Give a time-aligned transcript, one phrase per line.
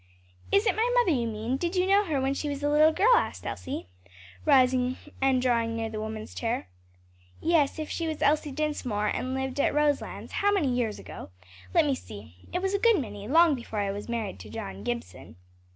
[0.51, 1.57] "Is it my mother you mean?
[1.57, 3.85] did you know her when she was a little girl?" asked Elsie,
[4.45, 6.69] rising and drawing near the woman's chair.
[7.39, 11.29] "Yes; if she was Elsie Dinsmore, and lived at Roselands how many years ago?
[11.75, 14.81] let me see; it was a good many; long before I was married to John
[14.83, 15.35] Gibson."